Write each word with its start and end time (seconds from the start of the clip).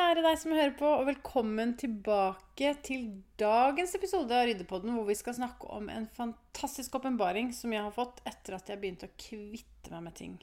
Kjære 0.00 0.22
deg 0.24 0.36
som 0.40 0.52
hører 0.56 0.72
på, 0.78 0.88
og 0.96 1.02
velkommen 1.10 1.74
tilbake 1.76 2.70
til 2.86 3.02
dagens 3.38 3.90
episode 3.98 4.32
av 4.32 4.46
Ryddepodden, 4.48 4.94
hvor 4.96 5.04
vi 5.04 5.16
skal 5.18 5.34
snakke 5.36 5.68
om 5.76 5.90
en 5.92 6.06
fantastisk 6.16 6.96
åpenbaring 6.96 7.50
som 7.52 7.74
jeg 7.74 7.84
har 7.84 7.92
fått 7.92 8.22
etter 8.24 8.56
at 8.56 8.72
jeg 8.72 8.80
begynte 8.80 9.10
å 9.10 9.12
kvitte 9.20 9.92
meg 9.92 10.06
med 10.06 10.16
ting. 10.16 10.38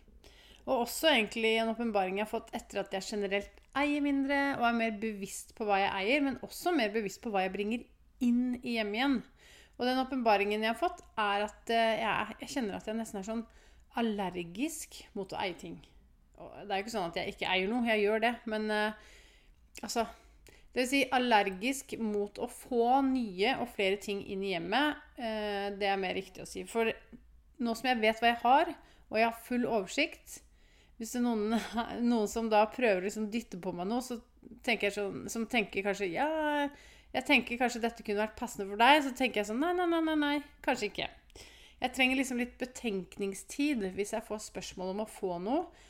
Og 0.67 0.83
også 0.83 1.09
egentlig 1.09 1.55
en 1.57 1.71
åpenbaring 1.71 2.19
jeg 2.19 2.27
har 2.27 2.29
fått 2.35 2.53
etter 2.59 2.83
at 2.83 2.93
jeg 2.93 3.07
generelt 3.07 3.57
eier 3.81 4.05
mindre 4.05 4.39
og 4.59 4.67
er 4.69 4.77
mer 4.83 5.01
bevisst 5.01 5.57
på 5.57 5.65
hva 5.65 5.81
jeg 5.81 5.91
eier, 6.03 6.23
men 6.29 6.39
også 6.45 6.75
mer 6.77 6.93
bevisst 6.93 7.23
på 7.25 7.33
hva 7.33 7.47
jeg 7.47 7.55
bringer 7.57 7.89
inn 8.29 8.45
i 8.61 8.77
hjemmet 8.77 9.01
igjen. 9.01 9.19
Og 9.79 9.89
den 9.89 10.05
åpenbaringen 10.05 10.69
jeg 10.69 10.75
har 10.75 10.81
fått, 10.85 11.01
er 11.17 11.49
at 11.49 11.73
eh, 11.73 12.05
jeg, 12.05 12.39
jeg 12.45 12.53
kjenner 12.59 12.77
at 12.77 12.93
jeg 12.93 13.01
nesten 13.01 13.23
er 13.23 13.29
sånn 13.33 13.45
allergisk 13.97 15.01
mot 15.17 15.33
å 15.33 15.41
eie 15.41 15.57
ting. 15.57 15.81
Det 16.37 16.69
er 16.69 16.77
jo 16.77 16.83
ikke 16.85 16.99
sånn 16.99 17.09
at 17.09 17.23
jeg 17.23 17.33
ikke 17.33 17.49
eier 17.49 17.71
noe, 17.73 17.87
jeg 17.89 18.05
gjør 18.05 18.27
det, 18.29 18.35
men 18.45 18.69
uh, 18.69 19.13
Altså 19.83 20.07
det 20.77 20.83
vil 20.83 20.89
si 20.91 20.99
allergisk 21.09 21.95
mot 22.05 22.35
å 22.37 22.45
få 22.53 22.99
nye 23.07 23.55
og 23.57 23.71
flere 23.73 23.97
ting 23.97 24.19
inn 24.29 24.43
i 24.45 24.51
hjemmet. 24.51 24.99
Eh, 25.17 25.71
det 25.73 25.87
er 25.89 25.97
mer 25.97 26.13
riktig 26.13 26.43
å 26.43 26.45
si. 26.45 26.61
For 26.69 26.91
nå 27.65 27.73
som 27.73 27.87
jeg 27.89 27.97
vet 28.03 28.21
hva 28.21 28.29
jeg 28.29 28.37
har, 28.43 28.69
og 29.07 29.17
jeg 29.17 29.25
har 29.25 29.39
full 29.47 29.65
oversikt 29.65 30.41
Hvis 30.99 31.13
det 31.13 31.21
er 31.21 31.23
noen, 31.23 31.55
noen 32.11 32.29
som 32.29 32.49
da 32.51 32.65
prøver 32.69 33.01
å 33.01 33.05
liksom 33.07 33.29
dytte 33.33 33.57
på 33.61 33.73
meg 33.73 33.89
noe, 33.89 34.03
så 34.05 34.19
tenker 34.65 34.89
jeg 34.89 34.97
sånn, 34.99 35.25
som 35.33 35.47
tenker 35.49 35.85
kanskje 35.85 36.11
Ja, 36.11 36.29
jeg 37.15 37.25
tenker 37.25 37.57
kanskje 37.57 37.81
dette 37.81 38.05
kunne 38.05 38.27
vært 38.27 38.37
passende 38.37 38.69
for 38.69 38.77
deg. 38.77 39.01
Så 39.07 39.15
tenker 39.17 39.41
jeg 39.41 39.49
sånn 39.49 39.61
Nei, 39.63 39.73
nei, 39.77 39.89
nei, 39.89 40.03
nei, 40.11 40.17
nei 40.27 40.37
kanskje 40.65 40.91
ikke. 40.91 41.09
Jeg 41.81 41.93
trenger 41.93 42.21
liksom 42.21 42.41
litt 42.41 42.53
betenkningstid 42.61 43.81
hvis 43.97 44.13
jeg 44.13 44.29
får 44.29 44.45
spørsmål 44.51 44.93
om 44.93 45.05
å 45.07 45.09
få 45.09 45.41
noe. 45.41 45.86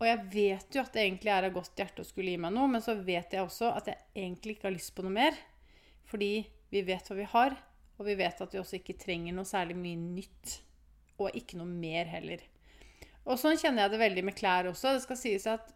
Og 0.00 0.06
jeg 0.08 0.20
vet 0.32 0.76
jo 0.76 0.80
at 0.80 0.94
det 0.96 1.02
egentlig 1.02 1.32
er 1.34 1.46
av 1.46 1.52
godt 1.52 1.76
hjerte 1.76 2.00
å 2.00 2.08
skulle 2.08 2.32
gi 2.32 2.40
meg 2.40 2.54
noe, 2.56 2.70
men 2.72 2.80
så 2.84 2.94
vet 2.96 3.34
jeg 3.36 3.44
også 3.44 3.74
at 3.76 3.90
jeg 3.90 4.00
egentlig 4.16 4.56
ikke 4.56 4.70
har 4.70 4.76
lyst 4.76 4.94
på 4.96 5.04
noe 5.04 5.12
mer. 5.12 5.36
Fordi 6.08 6.30
vi 6.72 6.82
vet 6.86 7.10
hva 7.10 7.18
vi 7.18 7.26
har, 7.34 7.56
og 7.98 8.06
vi 8.08 8.16
vet 8.16 8.40
at 8.40 8.54
vi 8.54 8.62
også 8.62 8.78
ikke 8.78 8.96
trenger 9.02 9.36
noe 9.36 9.48
særlig 9.48 9.76
mye 9.76 10.00
nytt. 10.00 10.56
Og 11.20 11.36
ikke 11.36 11.60
noe 11.60 11.68
mer 11.68 12.08
heller. 12.08 12.40
Og 13.28 13.36
sånn 13.36 13.60
kjenner 13.60 13.84
jeg 13.84 13.92
det 13.92 14.00
veldig 14.00 14.24
med 14.30 14.38
klær 14.38 14.70
også. 14.70 14.94
Det 14.96 15.04
skal 15.04 15.20
sies 15.20 15.44
at 15.50 15.68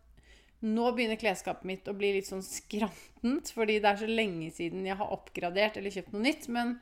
nå 0.64 0.88
begynner 0.96 1.20
klesskapet 1.20 1.68
mitt 1.68 1.88
å 1.90 1.96
bli 1.96 2.14
litt 2.16 2.28
sånn 2.30 2.44
skrantent, 2.44 3.50
fordi 3.52 3.76
det 3.84 3.90
er 3.90 4.00
så 4.00 4.08
lenge 4.08 4.48
siden 4.56 4.86
jeg 4.88 4.96
har 4.96 5.12
oppgradert 5.12 5.76
eller 5.76 5.92
kjøpt 5.92 6.14
noe 6.14 6.24
nytt. 6.24 6.48
Men 6.48 6.78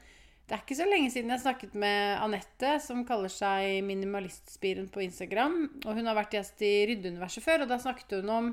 det 0.53 0.59
er 0.59 0.65
ikke 0.67 0.77
så 0.77 0.85
lenge 0.85 1.09
siden 1.09 1.33
jeg 1.33 1.41
snakket 1.41 1.77
med 1.81 2.19
Anette, 2.21 2.75
som 2.85 2.99
kaller 3.09 3.33
seg 3.33 3.79
Minimalistspiren 3.89 4.91
på 4.93 5.01
Instagram. 5.01 5.55
Og 5.87 5.97
hun 5.97 6.11
har 6.11 6.19
vært 6.19 6.37
gjest 6.37 6.61
i 6.69 6.73
Ryddeuniverset 6.91 7.41
før, 7.41 7.65
og 7.65 7.71
da 7.71 7.79
snakket 7.81 8.19
hun 8.19 8.29
om 8.35 8.51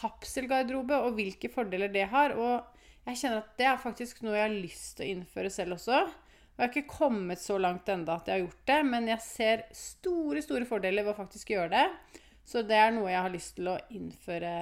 kapselgarderobe 0.00 0.96
og 1.04 1.18
hvilke 1.20 1.52
fordeler 1.52 1.92
det 1.92 2.06
har. 2.08 2.32
Og 2.40 2.80
jeg 3.04 3.20
kjenner 3.20 3.42
at 3.42 3.52
det 3.60 3.68
er 3.68 3.84
faktisk 3.84 4.24
noe 4.24 4.38
jeg 4.38 4.46
har 4.46 4.56
lyst 4.56 4.96
til 4.96 5.04
å 5.04 5.12
innføre 5.18 5.52
selv 5.52 5.76
også. 5.76 6.00
Og 6.08 6.56
jeg 6.56 6.64
har 6.64 6.72
ikke 6.72 6.96
kommet 6.96 7.44
så 7.44 7.60
langt 7.60 7.92
enda 7.92 8.16
at 8.16 8.32
jeg 8.32 8.38
har 8.38 8.46
gjort 8.46 8.66
det, 8.72 8.82
men 8.88 9.12
jeg 9.12 9.28
ser 9.28 9.68
store, 9.76 10.40
store 10.48 10.72
fordeler 10.72 11.04
ved 11.04 11.12
å 11.12 11.20
faktisk 11.20 11.52
gjøre 11.52 11.74
det. 11.76 12.20
Så 12.48 12.64
det 12.64 12.80
er 12.80 12.96
noe 12.96 13.12
jeg 13.12 13.26
har 13.28 13.36
lyst 13.36 13.58
til 13.60 13.74
å 13.74 13.80
innføre, 13.92 14.54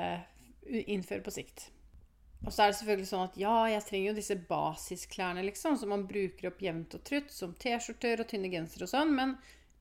innføre 0.67 1.23
på 1.23 1.39
sikt. 1.39 1.71
Og 2.41 2.53
så 2.53 2.65
er 2.65 2.71
det 2.71 2.79
selvfølgelig 2.79 3.09
sånn 3.11 3.27
at 3.27 3.39
ja, 3.41 3.55
jeg 3.69 3.85
trenger 3.85 4.11
jo 4.11 4.17
disse 4.17 4.37
basisklærne, 4.49 5.43
liksom, 5.45 5.77
som 5.77 5.91
man 5.93 6.07
bruker 6.09 6.49
opp 6.49 6.63
jevnt 6.65 6.97
og 6.97 7.03
trutt, 7.05 7.33
som 7.35 7.53
T-skjorter 7.61 8.23
og 8.23 8.31
tynne 8.31 8.49
gensere 8.53 8.87
og 8.87 8.93
sånn. 8.95 9.13
Men 9.17 9.35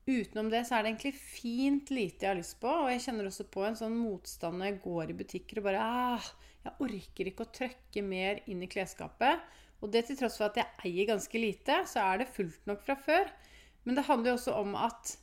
utenom 0.04 0.50
det 0.52 0.66
så 0.68 0.76
er 0.76 0.84
det 0.84 0.92
egentlig 0.92 1.14
fint 1.16 1.92
lite 1.94 2.26
jeg 2.26 2.32
har 2.34 2.40
lyst 2.40 2.58
på. 2.60 2.68
Og 2.68 2.90
jeg 2.92 3.04
kjenner 3.06 3.30
også 3.30 3.48
på 3.54 3.64
en 3.64 3.78
sånn 3.80 3.96
motstand 3.96 4.60
når 4.60 4.70
jeg 4.70 4.82
går 4.84 5.12
i 5.12 5.16
butikker 5.22 5.62
og 5.62 5.70
bare 5.70 5.86
ah, 5.86 6.30
Jeg 6.60 6.76
orker 6.84 7.30
ikke 7.30 7.46
å 7.46 7.54
trøkke 7.56 8.04
mer 8.04 8.42
inn 8.52 8.60
i 8.60 8.68
klesskapet. 8.68 9.48
Og 9.80 9.88
det 9.94 10.04
til 10.06 10.18
tross 10.20 10.36
for 10.36 10.50
at 10.50 10.60
jeg 10.60 10.68
eier 10.84 11.08
ganske 11.08 11.40
lite, 11.40 11.78
så 11.88 12.04
er 12.04 12.20
det 12.20 12.34
fullt 12.34 12.68
nok 12.68 12.84
fra 12.84 12.98
før. 13.00 13.32
Men 13.88 13.96
det 13.96 14.04
handler 14.10 14.34
jo 14.34 14.36
også 14.36 14.58
om 14.60 14.76
at 14.76 15.14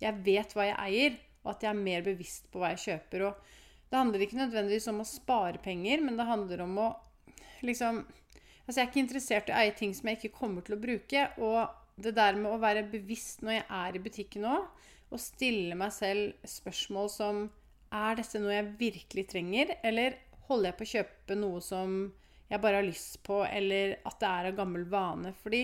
jeg 0.00 0.24
vet 0.24 0.56
hva 0.56 0.64
jeg 0.70 0.80
eier, 0.86 1.18
og 1.44 1.52
at 1.52 1.66
jeg 1.66 1.74
er 1.74 1.84
mer 1.84 2.04
bevisst 2.06 2.48
på 2.48 2.62
hva 2.62 2.72
jeg 2.72 2.84
kjøper. 2.86 3.26
og 3.28 3.52
det 3.90 3.98
handler 3.98 4.24
ikke 4.24 4.40
nødvendigvis 4.40 4.88
om 4.90 5.02
å 5.02 5.08
spare 5.08 5.60
penger, 5.62 6.02
men 6.02 6.18
det 6.18 6.28
handler 6.28 6.64
om 6.66 6.78
å 6.82 6.92
liksom 7.66 8.04
Altså, 8.66 8.80
jeg 8.80 8.82
er 8.82 8.88
ikke 8.90 8.98
interessert 9.04 9.50
i 9.50 9.52
å 9.54 9.58
eie 9.60 9.74
ting 9.78 9.92
som 9.94 10.08
jeg 10.10 10.16
ikke 10.18 10.38
kommer 10.40 10.64
til 10.66 10.74
å 10.74 10.80
bruke. 10.82 11.20
Og 11.38 12.02
det 12.02 12.16
der 12.16 12.34
med 12.34 12.50
å 12.50 12.58
være 12.58 12.82
bevisst 12.90 13.44
når 13.46 13.60
jeg 13.60 13.66
er 13.78 13.94
i 13.94 14.00
butikken 14.02 14.42
nå, 14.42 14.56
og 15.06 15.22
stille 15.22 15.76
meg 15.78 15.94
selv 15.94 16.48
spørsmål 16.50 17.12
som 17.14 17.44
Er 17.94 18.16
dette 18.18 18.40
noe 18.42 18.56
jeg 18.56 18.72
virkelig 18.80 19.22
trenger, 19.30 19.70
eller 19.86 20.16
holder 20.48 20.72
jeg 20.72 20.76
på 20.76 20.84
å 20.84 20.90
kjøpe 20.90 21.36
noe 21.38 21.60
som 21.62 21.92
jeg 22.50 22.62
bare 22.64 22.80
har 22.80 22.86
lyst 22.88 23.20
på, 23.22 23.38
eller 23.46 23.94
at 24.02 24.18
det 24.18 24.30
er 24.32 24.48
av 24.50 24.56
gammel 24.58 24.88
vane? 24.90 25.30
Fordi 25.38 25.60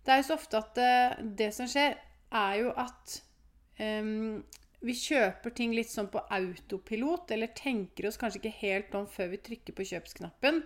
det 0.00 0.14
er 0.14 0.22
jo 0.22 0.30
så 0.30 0.38
ofte 0.40 0.62
at 0.64 0.72
det, 0.80 0.94
det 1.42 1.50
som 1.52 1.68
skjer, 1.68 1.98
er 2.40 2.54
jo 2.62 2.72
at 2.80 3.18
um, 4.00 4.40
vi 4.80 4.94
kjøper 4.96 5.52
ting 5.52 5.74
litt 5.76 5.90
sånn 5.92 6.08
på 6.12 6.22
autopilot, 6.32 7.30
eller 7.34 7.52
tenker 7.56 8.08
oss 8.08 8.18
kanskje 8.20 8.40
ikke 8.40 8.60
helt 8.62 8.94
om 8.96 9.08
før 9.10 9.34
vi 9.34 9.42
trykker 9.44 9.76
på 9.76 9.86
kjøpsknappen, 9.92 10.62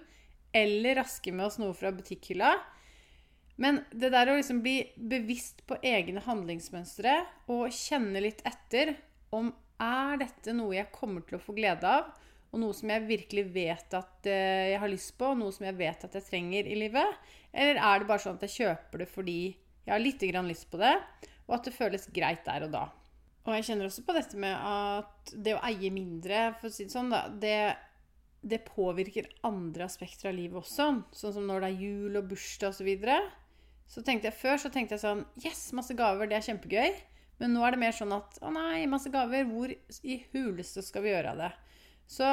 eller 0.55 1.01
rasker 1.01 1.35
med 1.35 1.49
oss 1.49 1.59
noe 1.59 1.75
fra 1.75 1.91
butikkhylla. 1.95 2.53
Men 3.59 3.83
det 3.91 4.13
der 4.15 4.31
å 4.31 4.37
liksom 4.39 4.63
bli 4.63 4.81
bevisst 4.97 5.63
på 5.67 5.79
egne 5.83 6.23
handlingsmønstre 6.25 7.17
og 7.55 7.75
kjenne 7.75 8.23
litt 8.23 8.43
etter 8.47 8.97
om 9.35 9.53
er 9.83 10.19
dette 10.23 10.55
noe 10.55 10.77
jeg 10.77 10.95
kommer 10.95 11.27
til 11.27 11.39
å 11.39 11.43
få 11.43 11.55
glede 11.57 11.91
av, 11.91 12.11
og 12.55 12.61
noe 12.63 12.75
som 12.77 12.91
jeg 12.91 13.07
virkelig 13.09 13.49
vet 13.51 13.95
at 13.99 14.29
eh, 14.31 14.71
jeg 14.71 14.79
har 14.79 14.91
lyst 14.91 15.17
på, 15.19 15.33
og 15.33 15.41
noe 15.41 15.55
som 15.55 15.67
jeg 15.67 15.75
vet 15.79 16.07
at 16.07 16.15
jeg 16.15 16.27
trenger 16.29 16.71
i 16.71 16.77
livet? 16.79 17.23
Eller 17.51 17.81
er 17.83 18.03
det 18.03 18.11
bare 18.11 18.23
sånn 18.23 18.39
at 18.39 18.47
jeg 18.47 18.61
kjøper 18.61 19.03
det 19.03 19.09
fordi 19.11 19.41
jeg 19.85 19.91
har 19.91 20.03
litt 20.03 20.23
lyst 20.23 20.71
på 20.71 20.79
det, 20.79 20.95
og 21.49 21.57
at 21.59 21.67
det 21.67 21.75
føles 21.75 22.13
greit 22.15 22.47
der 22.47 22.69
og 22.69 22.77
da? 22.79 22.85
Og 23.45 23.53
jeg 23.59 23.67
kjenner 23.69 23.91
også 23.91 24.05
på 24.07 24.15
dette 24.17 24.39
med 24.41 24.55
at 24.57 25.33
det 25.37 25.57
å 25.57 25.65
eie 25.69 25.91
mindre, 25.93 26.47
for 26.61 26.71
å 26.71 26.73
si 26.73 26.87
det 26.87 26.95
sånn, 26.95 27.11
da, 27.13 27.27
det, 27.29 27.75
det 28.41 28.63
påvirker 28.65 29.29
andre 29.45 29.85
aspekter 29.85 30.31
av 30.31 30.39
livet 30.39 30.63
også. 30.63 30.87
Sånn 31.13 31.35
som 31.37 31.49
når 31.49 31.67
det 31.67 31.73
er 31.73 31.83
jul 31.85 32.21
og 32.21 32.31
bursdag 32.31 32.73
osv. 32.73 32.81
Så, 32.81 32.87
videre. 32.89 33.19
så 33.91 34.05
tenkte 34.07 34.31
jeg 34.31 34.41
før 34.41 34.63
så 34.63 34.73
tenkte 34.73 34.97
jeg 34.97 35.05
sånn 35.05 35.27
Yes, 35.45 35.67
masse 35.77 35.97
gaver, 35.99 36.31
det 36.31 36.39
er 36.39 36.49
kjempegøy. 36.49 36.97
Men 37.43 37.53
nå 37.53 37.65
er 37.67 37.75
det 37.75 37.83
mer 37.83 37.97
sånn 37.97 38.15
at 38.17 38.39
å 38.47 38.53
nei, 38.55 38.87
masse 38.89 39.11
gaver, 39.13 39.45
hvor 39.51 39.73
i 39.75 40.19
huleste 40.33 40.85
skal 40.87 41.05
vi 41.05 41.13
gjøre 41.13 41.35
av 41.35 41.43
det? 41.43 41.53
Så 42.09 42.31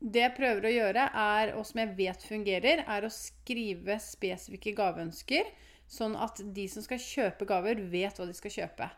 det 0.00 0.20
jeg 0.20 0.34
prøver 0.36 0.66
å 0.66 0.72
gjøre, 0.72 1.06
er, 1.20 1.52
og 1.56 1.64
som 1.68 1.80
jeg 1.80 1.94
vet 1.96 2.26
fungerer, 2.28 2.82
er 2.90 3.06
å 3.06 3.12
skrive 3.12 3.96
spesifikke 4.02 4.74
gaveønsker, 4.76 5.48
sånn 5.88 6.16
at 6.16 6.40
de 6.56 6.66
som 6.72 6.84
skal 6.84 7.00
kjøpe 7.00 7.48
gaver, 7.48 7.80
vet 7.92 8.18
hva 8.18 8.28
de 8.28 8.36
skal 8.36 8.52
kjøpe. 8.52 8.90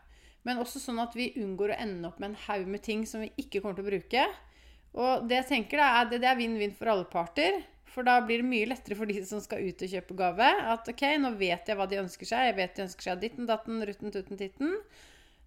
Men 0.47 0.61
også 0.63 0.79
sånn 0.79 1.01
at 1.03 1.15
vi 1.17 1.33
unngår 1.41 1.73
å 1.75 1.79
ende 1.83 2.07
opp 2.07 2.21
med 2.23 2.31
en 2.31 2.43
haug 2.47 2.69
med 2.71 2.83
ting 2.85 3.03
som 3.09 3.25
vi 3.25 3.33
ikke 3.41 3.59
kommer 3.59 3.77
til 3.77 3.85
å 3.85 3.89
bruke. 3.91 4.27
Og 4.97 5.27
det 5.27 5.41
jeg 5.41 5.49
tenker 5.51 5.81
da, 5.81 5.89
er 5.99 6.13
det, 6.13 6.23
er 6.23 6.39
vinn-vinn 6.39 6.75
for 6.77 6.93
alle 6.93 7.07
parter. 7.11 7.59
For 7.91 8.07
da 8.07 8.19
blir 8.23 8.41
det 8.41 8.49
mye 8.49 8.69
lettere 8.69 8.97
for 8.97 9.09
de 9.09 9.21
som 9.25 9.41
skal 9.43 9.65
ut 9.65 9.83
og 9.83 9.91
kjøpe 9.91 10.17
gave. 10.17 10.49
At 10.73 10.87
ok, 10.89 11.03
nå 11.21 11.33
vet 11.39 11.69
jeg 11.69 11.77
hva 11.77 11.87
de 11.89 12.01
ønsker 12.01 12.29
seg. 12.29 12.49
Jeg 12.49 12.57
vet 12.59 12.75
de 12.77 12.85
ønsker 12.87 13.09
seg 13.09 13.23
ditten, 13.23 13.49
datten, 13.49 13.81
rutten, 13.89 14.13
tutten, 14.13 14.39
titten. 14.39 14.75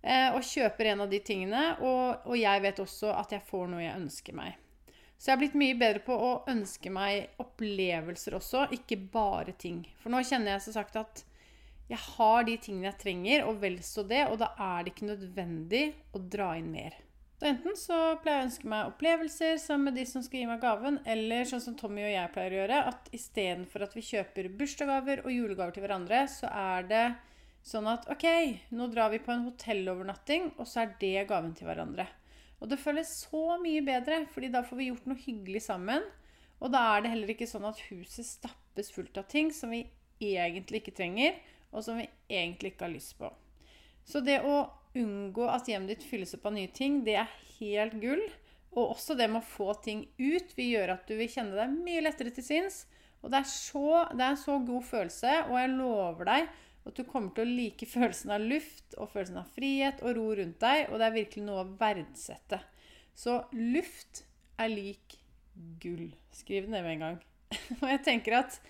Eh, 0.02 0.28
og 0.34 0.44
kjøper 0.46 0.92
en 0.92 1.04
av 1.06 1.12
de 1.12 1.20
tingene. 1.24 1.64
Og, 1.80 2.26
og 2.28 2.36
jeg 2.38 2.64
vet 2.66 2.82
også 2.84 3.14
at 3.16 3.32
jeg 3.36 3.46
får 3.48 3.70
noe 3.72 3.84
jeg 3.84 3.96
ønsker 3.96 4.36
meg. 4.36 4.58
Så 5.20 5.28
jeg 5.28 5.34
har 5.34 5.40
blitt 5.42 5.58
mye 5.60 5.76
bedre 5.76 6.00
på 6.04 6.16
å 6.16 6.30
ønske 6.48 6.92
meg 6.92 7.40
opplevelser 7.42 8.38
også, 8.38 8.70
ikke 8.72 8.96
bare 9.12 9.52
ting. 9.52 9.82
For 10.00 10.12
nå 10.12 10.22
kjenner 10.24 10.54
jeg 10.54 10.64
så 10.64 10.72
sagt 10.78 10.96
at 10.96 11.20
jeg 11.90 11.98
har 11.98 12.44
de 12.46 12.56
tingene 12.62 12.90
jeg 12.92 13.00
trenger, 13.02 13.46
og 13.48 13.60
vel 13.62 13.80
så 13.82 14.04
det, 14.06 14.22
og 14.30 14.38
da 14.40 14.52
er 14.54 14.84
det 14.84 14.92
ikke 14.94 15.08
nødvendig 15.10 15.84
å 16.14 16.20
dra 16.22 16.52
inn 16.58 16.70
mer. 16.70 16.94
Så 17.40 17.48
enten 17.48 17.76
så 17.78 17.96
pleier 18.20 18.36
jeg 18.36 18.44
å 18.44 18.46
ønske 18.50 18.68
meg 18.68 18.90
opplevelser 18.90 19.54
sammen 19.58 19.88
med 19.88 19.96
de 19.96 20.04
som 20.06 20.22
skal 20.22 20.42
gi 20.42 20.48
meg 20.50 20.60
gaven, 20.62 20.98
eller 21.08 21.48
sånn 21.48 21.62
som 21.64 21.76
Tommy 21.78 22.04
og 22.04 22.12
jeg 22.12 22.32
pleier 22.34 22.52
å 22.52 22.58
gjøre, 22.60 22.80
at 22.92 23.10
istedenfor 23.16 23.86
at 23.86 23.96
vi 23.96 24.04
kjøper 24.04 24.50
bursdagsgaver 24.60 25.24
og 25.24 25.32
julegaver 25.32 25.74
til 25.74 25.86
hverandre, 25.86 26.22
så 26.28 26.50
er 26.52 26.88
det 26.90 27.04
sånn 27.66 27.88
at 27.90 28.06
OK, 28.12 28.26
nå 28.76 28.90
drar 28.92 29.10
vi 29.14 29.22
på 29.24 29.32
en 29.34 29.46
hotellovernatting, 29.48 30.50
og 30.60 30.68
så 30.68 30.84
er 30.84 30.94
det 31.00 31.26
gaven 31.32 31.54
til 31.56 31.70
hverandre. 31.70 32.06
Og 32.60 32.68
det 32.70 32.78
føles 32.80 33.08
så 33.24 33.56
mye 33.62 33.82
bedre, 33.82 34.26
fordi 34.34 34.52
da 34.52 34.62
får 34.66 34.78
vi 34.78 34.90
gjort 34.90 35.08
noe 35.08 35.24
hyggelig 35.24 35.64
sammen. 35.64 36.04
Og 36.60 36.70
da 36.74 36.82
er 36.92 37.02
det 37.02 37.14
heller 37.14 37.32
ikke 37.32 37.48
sånn 37.48 37.64
at 37.66 37.80
huset 37.88 38.28
stappes 38.28 38.92
fullt 38.92 39.16
av 39.16 39.30
ting 39.32 39.48
som 39.56 39.72
vi 39.72 39.86
egentlig 40.20 40.82
ikke 40.82 40.98
trenger, 40.98 41.40
og 41.70 41.84
som 41.86 42.00
vi 42.00 42.08
egentlig 42.28 42.74
ikke 42.74 42.86
har 42.86 42.94
lyst 42.94 43.16
på. 43.18 43.30
Så 44.06 44.22
det 44.24 44.40
å 44.42 44.62
unngå 44.98 45.46
at 45.50 45.68
hjemmet 45.70 45.94
ditt 45.94 46.06
fylles 46.08 46.34
opp 46.34 46.48
av 46.50 46.56
nye 46.56 46.70
ting, 46.74 47.02
det 47.06 47.18
er 47.22 47.34
helt 47.58 47.98
gull. 48.02 48.24
Og 48.70 48.94
også 48.94 49.16
det 49.18 49.26
med 49.30 49.42
å 49.42 49.50
få 49.50 49.72
ting 49.82 50.04
ut 50.18 50.54
vil 50.56 50.74
gjøre 50.76 50.96
at 50.96 51.08
du 51.10 51.16
vil 51.18 51.30
kjenne 51.30 51.58
deg 51.58 51.74
mye 51.74 52.02
lettere 52.06 52.32
til 52.34 52.46
sinns. 52.46 52.84
Og 53.20 53.32
det 53.32 53.42
er, 53.42 53.48
så, 53.50 53.86
det 54.14 54.24
er 54.24 54.34
en 54.34 54.40
så 54.40 54.56
god 54.64 54.84
følelse, 54.86 55.32
og 55.50 55.56
jeg 55.58 55.72
lover 55.74 56.28
deg 56.30 56.50
at 56.88 56.96
du 56.96 57.02
kommer 57.04 57.34
til 57.36 57.44
å 57.44 57.56
like 57.58 57.88
følelsen 57.94 58.34
av 58.34 58.44
luft 58.52 58.96
og 58.96 59.10
følelsen 59.12 59.40
av 59.42 59.50
frihet 59.56 60.04
og 60.04 60.14
ro 60.16 60.28
rundt 60.38 60.60
deg, 60.62 60.86
og 60.88 61.00
det 61.00 61.08
er 61.08 61.18
virkelig 61.18 61.46
noe 61.46 61.64
å 61.64 61.72
verdsette. 61.80 62.62
Så 63.14 63.42
luft 63.52 64.24
er 64.60 64.72
lik 64.72 65.18
gull. 65.82 66.08
Skriv 66.32 66.66
det 66.66 66.72
ned 66.72 66.86
med 66.86 66.96
en 66.96 67.04
gang. 67.04 67.18
og 67.82 67.88
jeg 67.90 68.04
tenker 68.06 68.38
at 68.40 68.60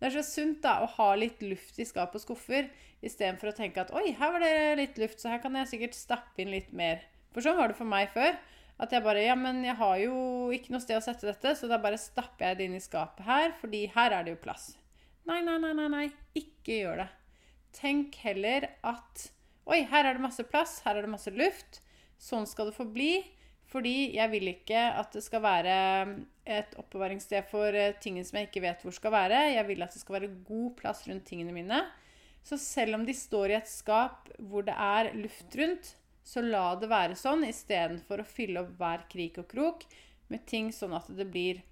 det 0.00 0.08
er 0.08 0.14
så 0.16 0.24
sunt 0.24 0.62
da, 0.64 0.78
å 0.80 0.88
ha 0.96 1.10
litt 1.18 1.42
luft 1.44 1.76
i 1.80 1.84
skap 1.84 2.14
og 2.16 2.22
skuffer, 2.22 2.70
istedenfor 3.04 3.50
å 3.50 3.56
tenke 3.56 3.82
at 3.82 3.92
oi, 3.96 4.10
her 4.16 4.32
var 4.32 4.44
det 4.44 4.54
litt 4.80 5.00
luft, 5.00 5.20
så 5.20 5.32
her 5.32 5.42
kan 5.42 5.56
jeg 5.60 5.68
sikkert 5.68 5.96
stappe 5.96 6.40
inn 6.40 6.52
litt 6.52 6.72
mer. 6.76 7.02
For 7.34 7.44
sånn 7.44 7.58
var 7.58 7.70
det 7.70 7.78
for 7.78 7.88
meg 7.88 8.08
før. 8.14 8.38
At 8.80 8.94
jeg 8.96 9.04
bare 9.04 9.20
Ja, 9.20 9.34
men 9.36 9.60
jeg 9.60 9.76
har 9.76 9.98
jo 10.00 10.14
ikke 10.56 10.72
noe 10.72 10.80
sted 10.80 10.96
å 10.96 11.04
sette 11.04 11.28
dette, 11.28 11.52
så 11.52 11.68
da 11.68 11.76
bare 11.82 12.00
stapper 12.00 12.48
jeg 12.48 12.58
det 12.58 12.68
inn 12.68 12.78
i 12.78 12.80
skapet 12.80 13.26
her, 13.26 13.52
fordi 13.60 13.84
her 13.92 14.16
er 14.16 14.24
det 14.24 14.32
jo 14.32 14.40
plass. 14.40 14.70
Nei, 15.28 15.42
nei, 15.44 15.58
nei, 15.60 15.74
nei, 15.76 15.88
nei. 15.92 16.06
Ikke 16.40 16.78
gjør 16.78 17.02
det. 17.02 17.10
Tenk 17.76 18.16
heller 18.24 18.70
at 18.80 19.28
Oi, 19.70 19.84
her 19.86 20.08
er 20.08 20.16
det 20.16 20.24
masse 20.24 20.42
plass, 20.48 20.80
her 20.82 20.96
er 20.96 21.04
det 21.04 21.12
masse 21.12 21.30
luft. 21.30 21.82
Sånn 22.18 22.48
skal 22.48 22.70
det 22.70 22.74
få 22.74 22.88
bli. 22.90 23.20
Fordi 23.70 24.16
jeg 24.16 24.30
vil 24.32 24.50
ikke 24.50 24.80
at 24.98 25.14
det 25.14 25.22
skal 25.22 25.44
være 25.44 25.74
et 26.50 26.72
oppbevaringssted 26.80 27.46
for 27.50 27.76
eh, 27.76 27.94
tingene 28.02 28.26
som 28.26 28.40
jeg 28.40 28.48
ikke 28.48 28.64
vet 28.64 28.82
hvor 28.82 28.94
skal 28.96 29.14
være. 29.14 29.44
Jeg 29.54 29.66
vil 29.68 29.84
at 29.86 29.94
det 29.94 30.02
skal 30.02 30.16
være 30.18 30.32
god 30.46 30.70
plass 30.80 31.04
rundt 31.06 31.26
tingene 31.28 31.54
mine. 31.54 31.84
Så 32.42 32.58
selv 32.58 32.98
om 32.98 33.04
de 33.06 33.14
står 33.14 33.52
i 33.52 33.58
et 33.60 33.70
skap 33.70 34.30
hvor 34.38 34.66
det 34.66 34.74
er 34.74 35.12
luft 35.18 35.54
rundt, 35.60 35.94
så 36.26 36.42
la 36.44 36.74
det 36.78 36.90
være 36.90 37.18
sånn 37.18 37.44
istedenfor 37.46 38.22
å 38.22 38.28
fylle 38.28 38.64
opp 38.64 38.74
hver 38.80 39.04
krik 39.12 39.38
og 39.42 39.48
krok 39.50 39.86
med 40.30 40.44
ting 40.50 40.70
sånn 40.74 40.94
at 40.96 41.08
det 41.14 41.26
blir 41.30 41.62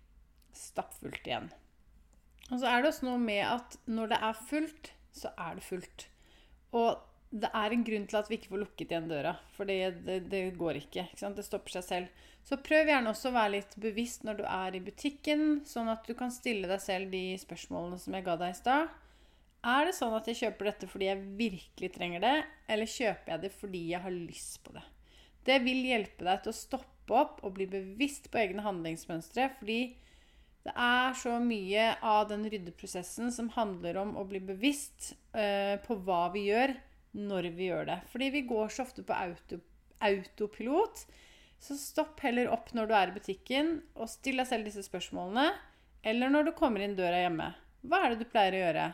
stappfullt 0.56 1.26
igjen. 1.26 1.50
Og 2.48 2.60
så 2.60 2.70
er 2.70 2.82
det 2.82 2.92
også 2.92 3.08
noe 3.08 3.20
med 3.22 3.42
at 3.44 3.76
når 3.90 4.14
det 4.14 4.20
er 4.30 4.40
fullt, 4.48 4.92
så 5.14 5.32
er 5.36 5.58
det 5.58 5.66
fullt. 5.66 6.06
Og 6.76 7.07
det 7.28 7.50
er 7.52 7.74
en 7.74 7.84
grunn 7.84 8.06
til 8.08 8.18
at 8.18 8.30
vi 8.30 8.38
ikke 8.38 8.52
får 8.54 8.62
lukket 8.62 8.92
igjen 8.92 9.08
døra. 9.10 9.34
For 9.56 9.68
det, 9.68 9.78
det, 10.06 10.18
det, 10.32 10.42
går 10.56 10.80
ikke. 10.80 11.04
ikke 11.12 11.32
det 11.36 11.44
stopper 11.44 11.76
seg 11.76 11.84
selv. 11.84 12.24
Så 12.48 12.56
prøv 12.64 12.88
gjerne 12.88 13.12
også 13.12 13.28
å 13.28 13.36
være 13.36 13.54
litt 13.58 13.74
bevisst 13.80 14.24
når 14.24 14.40
du 14.40 14.44
er 14.48 14.78
i 14.78 14.80
butikken, 14.84 15.60
sånn 15.68 15.90
at 15.92 16.08
du 16.08 16.14
kan 16.16 16.32
stille 16.32 16.70
deg 16.70 16.80
selv 16.80 17.12
de 17.12 17.36
spørsmålene 17.40 18.00
som 18.00 18.16
jeg 18.16 18.24
ga 18.24 18.38
deg 18.40 18.54
i 18.54 18.56
stad. 18.56 18.94
Er 19.68 19.88
det 19.88 19.96
sånn 19.98 20.14
at 20.16 20.30
jeg 20.30 20.38
kjøper 20.38 20.70
dette 20.70 20.88
fordi 20.88 21.10
jeg 21.10 21.26
virkelig 21.36 21.90
trenger 21.92 22.24
det, 22.24 22.36
eller 22.70 22.88
kjøper 22.88 23.34
jeg 23.34 23.44
det 23.44 23.52
fordi 23.58 23.82
jeg 23.90 24.04
har 24.06 24.14
lyst 24.14 24.62
på 24.64 24.72
det? 24.78 24.84
Det 25.44 25.60
vil 25.64 25.84
hjelpe 25.90 26.24
deg 26.24 26.44
til 26.44 26.54
å 26.54 26.56
stoppe 26.56 27.16
opp 27.18 27.40
og 27.44 27.56
bli 27.56 27.66
bevisst 27.68 28.30
på 28.32 28.40
egne 28.40 28.64
handlingsmønstre, 28.64 29.50
fordi 29.58 29.80
det 30.64 30.72
er 30.72 31.14
så 31.16 31.36
mye 31.40 31.90
av 32.04 32.28
den 32.30 32.44
ryddeprosessen 32.48 33.32
som 33.34 33.48
handler 33.54 34.00
om 34.00 34.16
å 34.20 34.24
bli 34.28 34.40
bevisst 34.44 35.14
uh, 35.36 35.76
på 35.84 35.96
hva 36.04 36.26
vi 36.34 36.48
gjør 36.48 36.74
når 37.16 37.50
vi 37.56 37.70
gjør 37.70 37.88
det. 37.88 37.98
Fordi 38.12 38.30
vi 38.34 38.44
går 38.48 38.72
så 38.72 38.84
ofte 38.84 39.04
på 39.06 39.16
auto, 39.16 39.60
autopilot. 40.04 41.04
Så 41.58 41.76
stopp 41.80 42.20
heller 42.22 42.50
opp 42.54 42.70
når 42.76 42.88
du 42.88 42.94
er 42.94 43.10
i 43.10 43.16
butikken, 43.16 43.72
og 43.98 44.10
still 44.12 44.42
deg 44.42 44.50
selv 44.50 44.68
disse 44.68 44.84
spørsmålene. 44.86 45.50
Eller 46.06 46.30
når 46.30 46.48
du 46.48 46.56
kommer 46.56 46.84
inn 46.84 46.96
døra 46.98 47.24
hjemme. 47.24 47.52
Hva 47.88 48.04
er 48.04 48.14
det 48.14 48.22
du 48.22 48.30
pleier 48.30 48.54
å 48.54 48.64
gjøre? 48.64 48.88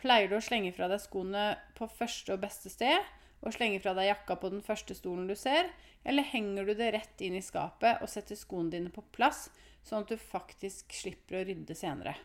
Pleier 0.00 0.30
du 0.30 0.36
å 0.36 0.44
slenge 0.44 0.72
fra 0.76 0.88
deg 0.90 1.00
skoene 1.00 1.52
på 1.78 1.88
første 1.88 2.34
og 2.34 2.42
beste 2.44 2.72
sted? 2.72 3.00
Og 3.44 3.52
slenge 3.54 3.80
fra 3.84 3.94
deg 3.96 4.08
jakka 4.10 4.36
på 4.40 4.50
den 4.52 4.64
første 4.64 4.96
stolen 4.96 5.28
du 5.28 5.36
ser? 5.38 5.70
Eller 6.04 6.26
henger 6.28 6.68
du 6.68 6.74
det 6.76 6.92
rett 6.96 7.24
inn 7.24 7.36
i 7.38 7.44
skapet 7.44 8.02
og 8.04 8.10
setter 8.12 8.36
skoene 8.36 8.72
dine 8.72 8.92
på 8.92 9.04
plass, 9.14 9.46
sånn 9.84 10.04
at 10.04 10.12
du 10.12 10.20
faktisk 10.20 10.92
slipper 10.96 11.40
å 11.40 11.44
rydde 11.48 11.76
senere? 11.76 12.16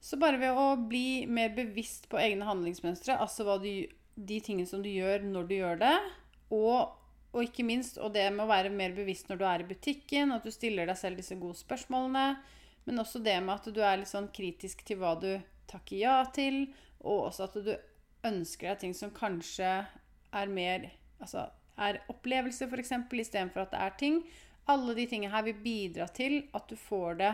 Så 0.00 0.16
bare 0.20 0.40
ved 0.40 0.56
å 0.56 0.78
bli 0.88 1.26
mer 1.28 1.52
bevisst 1.52 2.08
på 2.08 2.20
egne 2.20 2.46
handlingsmønstre, 2.48 3.18
altså 3.20 3.44
hva 3.44 3.58
du, 3.60 3.68
de 4.14 4.40
tingene 4.44 4.68
som 4.68 4.82
du 4.82 4.90
gjør 4.90 5.24
når 5.26 5.46
du 5.48 5.54
gjør 5.58 5.80
det, 5.82 5.94
og, 6.54 6.96
og, 7.30 7.42
ikke 7.44 7.66
minst 7.66 8.00
og 8.02 8.12
det 8.14 8.26
med 8.34 8.44
å 8.44 8.50
være 8.50 8.72
mer 8.74 8.94
bevisst 8.96 9.30
når 9.30 9.40
du 9.40 9.46
er 9.48 9.62
i 9.62 9.68
butikken, 9.70 10.34
at 10.34 10.46
du 10.46 10.52
stiller 10.54 10.90
deg 10.90 10.98
selv 10.98 11.20
disse 11.20 11.38
gode 11.40 11.58
spørsmålene, 11.60 12.26
men 12.88 13.02
også 13.02 13.22
det 13.22 13.36
med 13.44 13.54
at 13.58 13.70
du 13.70 13.80
er 13.84 14.00
litt 14.00 14.10
sånn 14.10 14.30
kritisk 14.34 14.82
til 14.86 15.00
hva 15.00 15.14
du 15.20 15.32
takker 15.70 16.00
ja 16.00 16.18
til, 16.34 16.64
og 17.00 17.30
også 17.30 17.46
at 17.46 17.60
du 17.64 17.74
ønsker 18.26 18.72
deg 18.72 18.80
ting 18.82 18.96
som 18.96 19.12
kanskje 19.14 19.80
er 20.36 20.50
mer 20.52 20.90
Altså 21.20 21.42
er 21.80 21.98
opplevelser, 22.08 22.68
f.eks., 22.68 22.94
istedenfor 23.12 23.66
at 23.66 23.74
det 23.74 23.80
er 23.84 23.96
ting. 24.00 24.20
Alle 24.72 24.94
de 24.96 25.06
tingene 25.08 25.32
her 25.32 25.44
vil 25.44 25.58
bidra 25.60 26.06
til 26.16 26.38
at 26.56 26.68
du 26.70 26.76
får 26.80 27.18
det 27.20 27.30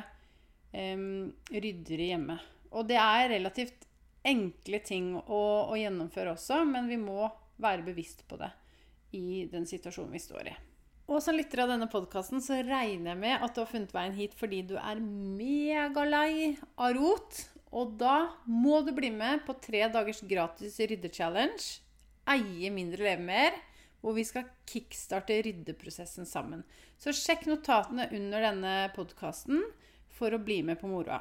um, 0.74 1.28
ryddigere 1.52 2.08
hjemme. 2.12 2.38
Og 2.74 2.88
det 2.88 2.98
er 3.00 3.30
relativt 3.30 3.85
enkle 4.26 4.80
ting 4.84 5.14
å, 5.16 5.42
å, 5.70 5.74
gjennomføre 5.78 6.34
også, 6.34 6.62
men 6.68 6.90
vi 6.90 6.98
må 7.00 7.28
være 7.62 7.86
bevisst 7.86 8.24
på 8.28 8.38
det 8.40 8.50
i 9.16 9.46
den 9.50 9.66
situasjonen 9.68 10.12
vi 10.16 10.22
står 10.22 10.50
i. 10.50 10.54
Og 11.06 11.22
som 11.22 11.36
lytter 11.38 11.62
av 11.62 11.70
denne 11.70 11.86
podkasten 11.90 12.42
så 12.42 12.58
regner 12.66 13.12
jeg 13.12 13.20
med 13.20 13.44
at 13.44 13.54
du 13.54 13.62
har 13.62 13.70
funnet 13.70 13.94
veien 13.94 14.16
hit 14.16 14.34
fordi 14.36 14.64
du 14.66 14.74
er 14.80 14.98
megalei 14.98 16.56
av 16.74 16.96
rot. 16.98 17.44
Og 17.76 17.94
da 18.00 18.32
må 18.50 18.80
du 18.82 18.90
bli 18.96 19.12
med 19.14 19.44
på 19.46 19.54
tre 19.62 19.84
dagers 19.92 20.24
gratis 20.26 20.78
ryddechallenge 20.82 21.82
Eie 22.26 22.72
mindre, 22.74 23.04
leve 23.06 23.22
mer, 23.22 23.58
hvor 24.02 24.16
vi 24.16 24.24
skal 24.26 24.48
kickstarte 24.66 25.36
ryddeprosessen 25.46 26.26
sammen. 26.26 26.64
Så 26.98 27.14
sjekk 27.14 27.46
notatene 27.46 28.08
under 28.16 28.42
denne 28.48 28.74
podkasten 28.96 29.62
for 30.16 30.34
å 30.34 30.42
bli 30.42 30.58
med 30.66 30.80
på 30.80 30.90
moroa. 30.90 31.20